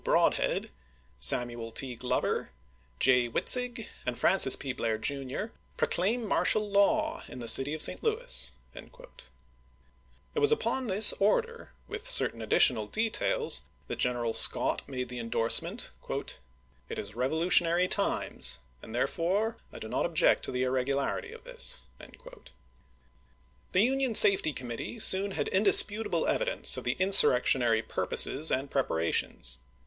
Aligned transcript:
Broadhead, 0.03 0.71
Samuel 1.19 1.71
T. 1.71 1.95
Glover, 1.95 2.49
J. 2.99 3.29
Witzig, 3.29 3.85
and 4.03 4.15
"w^R*^' 4.15 4.19
Vol' 4.19 4.31
F^a^cis 4.37 4.57
P. 4.57 4.73
Blair, 4.73 4.97
Jr., 4.97 5.53
proclaim 5.77 6.27
martial 6.27 6.67
law 6.67 7.21
in 7.27 7.37
the 7.37 7.47
city 7.47 7.75
of 7.75 7.81
I.', 7.83 7.85
p! 7.85 7.91
675.' 7.99 8.59
St. 8.73 8.89
Louis. 8.97 9.29
It 10.33 10.39
was 10.39 10.51
upon 10.51 10.87
this 10.87 11.13
order, 11.19 11.73
with 11.87 12.09
certain 12.09 12.41
additional 12.41 12.87
details, 12.87 13.61
that 13.87 13.99
Greneral 13.99 14.33
Scott 14.33 14.81
made 14.89 15.07
the 15.09 15.19
indorsement," 15.19 15.91
It 16.09 16.39
is 16.97 17.13
revolutionary 17.13 17.87
times, 17.87 18.57
and 18.81 18.95
therefore 18.95 19.57
I 19.71 19.77
do 19.77 19.87
not 19.87 20.07
object 20.07 20.41
to 20.45 20.51
the 20.51 20.63
irregularity 20.63 21.31
of 21.31 21.43
this." 21.43 21.85
The 23.71 23.83
Union 23.83 24.15
Safety 24.15 24.51
Committee 24.51 24.97
soon 24.97 25.33
had 25.33 25.45
indispu 25.51 26.01
table 26.01 26.25
evidence 26.25 26.75
of 26.75 26.85
the 26.85 26.93
insurrectionary 26.99 27.83
purposes 27.83 28.51
and 28.51 28.71
preparations. 28.71 29.59